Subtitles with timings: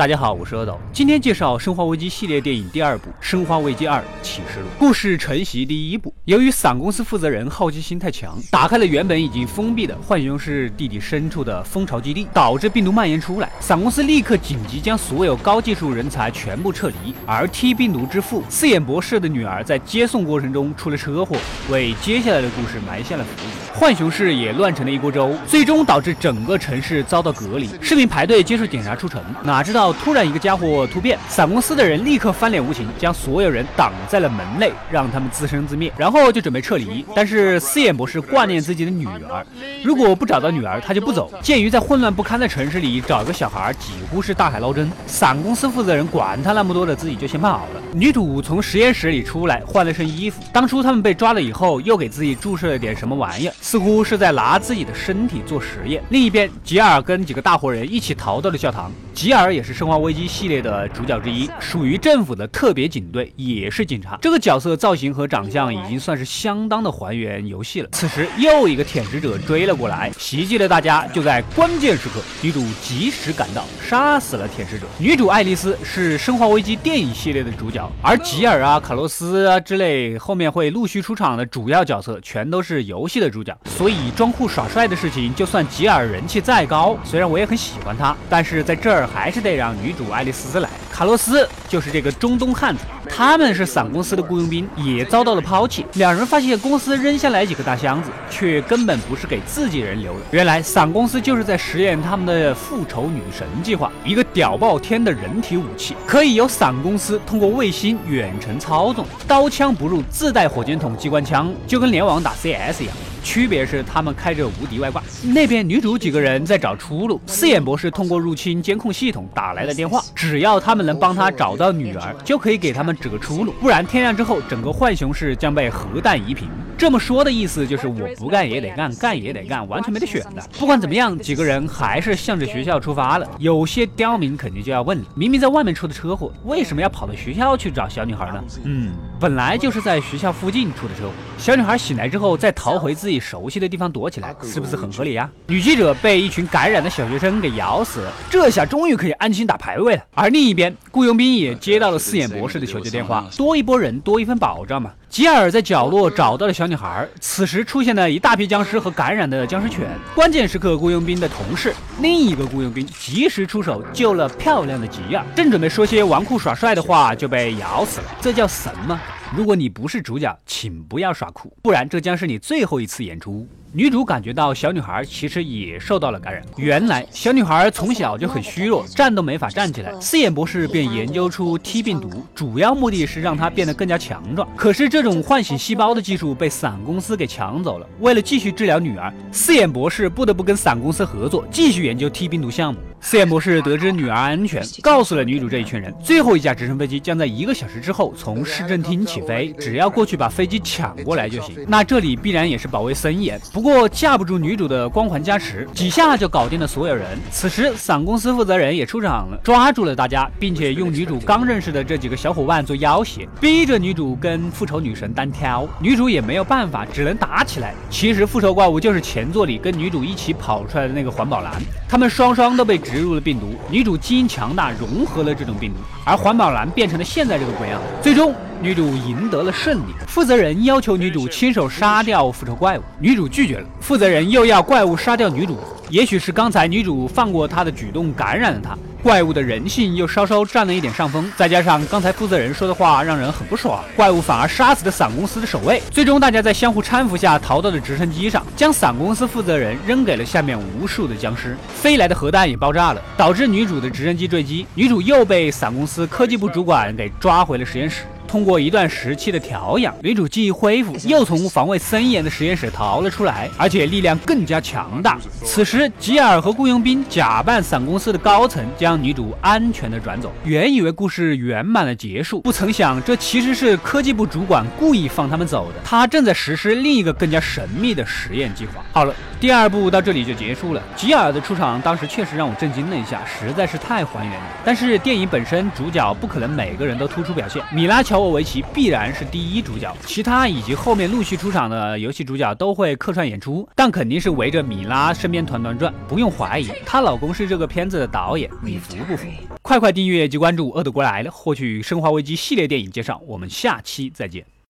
[0.00, 4.64] 大家好，我是阿斗，今天介绍《生化危机》系列电影第二部《生化危机二启示录》。
[4.78, 13.52] 故事承袭第一部，由于伞公司负责人好奇心太强，打开了原本已经封闭的浣熊市地底深处的蜂巢基地，导致病毒蔓延出来。
[13.60, 21.36] 伞公司立刻紧急将所有高技术人才全部撤离，而 T 病毒之父四眼博士的女儿在接送过程中出了车祸，
[21.68, 23.48] 为接下来的故事埋下了伏笔。
[23.78, 29.89] 浣熊市也乱成了一锅粥，最终导致整个城市遭到隔离，市民排队接受检查出城，哪知道。
[29.92, 37.04] 突然，一个家伙突变，伞公司的人立刻翻脸无情，将所有人挡在了门内，让他们自生自灭，然后就准备撤离。
[37.14, 39.44] 但是四眼博士挂念自己的女儿，
[39.82, 41.32] 如果不找到女儿，他就不走。
[41.42, 47.82] 鉴于在混乱不堪的城市里找个小孩几乎是大海捞针，伞公司负责人管他那么多的，自己就先跑了。
[47.92, 50.42] 女主从实验室里出来，换了身衣服。
[50.52, 56.02] 当初他们被抓了以后，又给自己注射了点什么玩意儿，似乎是在拿自己的身体做实验。
[56.10, 58.92] 另一边，吉尔跟几个大活人一起逃到了教堂。
[59.14, 59.79] 吉尔也是。
[59.80, 64.18] 生化危机系列的主角之一，属于政府的特别警队，也是警察。
[64.20, 67.88] 这个角色造型和长相已经算是相当的还原游戏了。
[67.92, 71.06] 此时又一个舔食者追了过来，袭击了大家。
[71.14, 74.84] 就在关键时刻，女主及时赶到，杀死了舔食者。
[74.98, 83.58] 女主爱丽丝是生化危机电影系列的主角，而吉尔啊、卡洛斯啊之类后面会陆续出场的主要角色，全都是游戏的主角。
[83.64, 89.69] 所以装酷耍帅的事情，就算吉尔人气再高，虽然我也很喜欢他，但是在这儿还是得让。
[89.74, 92.82] 女主爱丽丝来，卡洛斯就是这个中东汉子。
[93.08, 95.84] 他们是伞公司的雇佣兵，也遭到了抛弃。
[95.94, 100.20] 两人发现公司扔下来几个大箱子，却根本不是给自己人留的。
[100.30, 112.94] 原来伞公司就是在实验他们的复仇女神计划，一个屌爆天的人体武器，可以由伞公司通过卫星远程操纵，刀枪不入，自带火箭筒、机关枪，就跟联网打 CS 一样。
[113.24, 115.02] 区别是他们开着无敌外挂。
[115.22, 122.90] 那边女主几个人在找出路，四眼博士通过入侵监控系统打来了电话，只要他们能帮他找到女儿，就可以给他们。
[123.00, 126.50] 指个出路，不然天亮之后，整个浣熊市将被核弹夷平。
[126.80, 130.42] 这么说的意思就是我不干也得干，干也得干，完全没得选的。
[130.58, 133.28] 不管怎么样，几个人还是向着学校出发了。
[133.38, 138.42] 有些刁民肯定就要问了：明明在外面出的车祸，为什么要跑到学校去找小女孩呢？
[138.64, 141.12] 嗯，本来就是在学校附近出的车祸。
[141.36, 145.30] 小女孩醒来之后再逃回自己熟悉的地方躲起来，是不是很合理呀？
[145.48, 150.02] 女记者被一群感染的小学生给咬死了，这下终于可以安心打排位了。
[150.14, 154.90] 而另一边，雇佣兵也接到了四眼博士的求救电话，多一波人多一份保障嘛。
[155.10, 159.88] 吉尔在角落找到了小女孩，此时出现了一大批僵尸和感染的僵尸犬。
[160.14, 168.06] 关键时刻，雇佣兵的同事另一个雇佣兵及时出手救了漂亮的吉尔，正准备说些纨绔耍帅的话，就被咬死了。
[168.20, 169.00] 这叫神吗？
[169.32, 173.46] 如果你不是主角，请不要耍酷，不然这将是你最后一次演出。
[173.72, 176.44] 女主感觉到小女孩其实也受到了感染。
[176.56, 179.92] 原来小女孩从小就很虚弱，站都没法站起来。
[180.02, 184.48] 四眼博士便研究出 T 病毒，主要目的是让她变得更加强壮。
[184.56, 187.88] 可是这种唤醒细胞的技术被伞公司给抢走了。
[188.00, 192.80] 为了继续治疗女儿，四眼博士不得不跟伞公司合作，继续研究 T 病毒项目。
[193.02, 195.92] 四眼博士得知女儿安全，告诉了女主这一群人。
[196.04, 201.56] 最后一架直升飞机将在一个小时之后从市政厅起飞，只要过去把飞机抢过来就行。
[201.66, 203.40] 那这里必然也是保卫森严。
[203.52, 207.06] 不过架不住女主的光环加持，几下就搞定了所有人。
[207.30, 215.66] 此时伞公司负责人也出场了，抓住了大家，并且用女主刚认识的这几个小伙伴做要挟，逼着女主跟复仇女神单挑。
[215.80, 217.74] 女主也没有办法，只能打起来。
[217.88, 221.52] 其实复仇怪物就是前作里跟女主一起跑出来的那个环保蓝，
[221.88, 222.78] 他们双双都被。
[222.90, 227.80] 植入了病毒，女主基因强大，融合了这种病毒，而环保蓝变成了现在这个鬼样。
[228.02, 229.92] 最终，女主赢得了胜利。
[230.08, 233.66] 负责人要求女主亲手杀掉复仇怪物，女主拒绝了。
[233.80, 235.56] 负责人又要怪物杀掉女主。
[235.88, 245.82] 也许是刚才女主放过他的举动感染了他，怪物的人性又稍稍占了一点上风，再加上刚才负责人说的话让人很不爽，怪物反而杀死了伞公司的守卫。
[245.90, 251.56] 最终大家在相互搀扶下逃到了直升机上，将伞公司负责人扔给了下面无数的僵尸。
[251.74, 258.02] 飞来的核弹也爆炸了，导致女主的直升机坠机，女主又被伞公司科技部主管给抓回了实验室。
[258.30, 265.18] 通过一段时期的调养，女主记忆恢复，又从防卫森严的实验室逃了出来，而且力量更加强大。
[265.44, 270.32] 此时，吉尔和雇佣兵假扮伞公司的高层，将女主安全的转走。
[270.44, 278.74] 原以为故事圆满的结束，不曾想这其实是科技部主管故意放他们走的，他正在实施另一个更加神秘的实验计划。
[278.92, 279.12] 好了。
[279.40, 280.82] 第二部到这里就结束了。
[280.94, 284.42] 吉尔的出场当时确实让我震惊了一下，实在是太还原了。
[284.62, 299.26] 但是电影本身主角不可能每个人都突出表现，米拉乔沃维奇必然是第一主角，其他以及后面陆续出场的游戏主角都会客串演出，但肯定是围着米拉身边团团转，不用怀疑，她老公是这个片子的导演，你服不服？
[299.62, 303.20] 快快订阅及关注《恶的过来了》，获取《生化危机》系列电影介绍。
[303.26, 304.44] 我们下期再见。